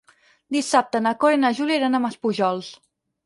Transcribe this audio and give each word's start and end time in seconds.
Dissabte 0.55 1.01
na 1.07 1.11
Cora 1.25 1.37
i 1.37 1.41
na 1.43 1.53
Júlia 1.59 1.77
iran 1.81 1.97
a 1.97 2.01
Maspujols. 2.07 2.73